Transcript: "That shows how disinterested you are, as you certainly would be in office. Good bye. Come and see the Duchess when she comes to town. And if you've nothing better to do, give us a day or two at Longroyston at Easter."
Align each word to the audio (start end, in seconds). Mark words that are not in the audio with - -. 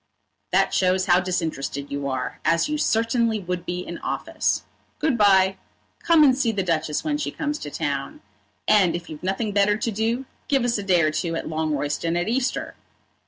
"That 0.51 0.73
shows 0.73 1.05
how 1.05 1.19
disinterested 1.19 1.91
you 1.91 2.07
are, 2.07 2.39
as 2.43 2.67
you 2.67 2.79
certainly 2.79 3.37
would 3.39 3.67
be 3.67 3.81
in 3.85 3.99
office. 3.99 4.63
Good 4.97 5.15
bye. 5.15 5.57
Come 5.99 6.23
and 6.23 6.35
see 6.35 6.51
the 6.51 6.63
Duchess 6.63 7.03
when 7.03 7.19
she 7.19 7.29
comes 7.29 7.59
to 7.59 7.69
town. 7.69 8.21
And 8.67 8.95
if 8.95 9.11
you've 9.11 9.21
nothing 9.21 9.51
better 9.51 9.77
to 9.77 9.91
do, 9.91 10.25
give 10.47 10.63
us 10.63 10.79
a 10.79 10.83
day 10.83 11.03
or 11.03 11.11
two 11.11 11.35
at 11.35 11.45
Longroyston 11.45 12.19
at 12.19 12.27
Easter." 12.27 12.73